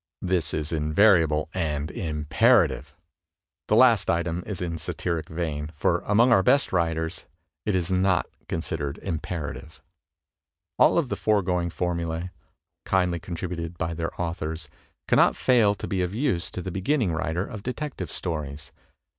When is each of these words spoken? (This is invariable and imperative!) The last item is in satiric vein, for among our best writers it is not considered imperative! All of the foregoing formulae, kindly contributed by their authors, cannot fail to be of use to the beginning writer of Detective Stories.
(This 0.23 0.51
is 0.51 0.71
invariable 0.71 1.47
and 1.53 1.91
imperative!) 1.91 2.95
The 3.67 3.75
last 3.75 4.09
item 4.09 4.41
is 4.47 4.59
in 4.59 4.79
satiric 4.79 5.29
vein, 5.29 5.69
for 5.75 6.01
among 6.07 6.31
our 6.31 6.41
best 6.41 6.73
writers 6.73 7.27
it 7.67 7.75
is 7.75 7.91
not 7.91 8.25
considered 8.47 8.97
imperative! 9.03 9.79
All 10.79 10.97
of 10.97 11.09
the 11.09 11.15
foregoing 11.15 11.69
formulae, 11.69 12.31
kindly 12.83 13.19
contributed 13.19 13.77
by 13.77 13.93
their 13.93 14.19
authors, 14.19 14.69
cannot 15.07 15.35
fail 15.35 15.75
to 15.75 15.85
be 15.85 16.01
of 16.01 16.15
use 16.15 16.49
to 16.49 16.63
the 16.63 16.71
beginning 16.71 17.11
writer 17.13 17.45
of 17.45 17.61
Detective 17.61 18.11
Stories. 18.11 18.71